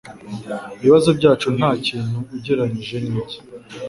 [0.81, 3.39] Ibibazo byacu ntakintu ugereranije nibye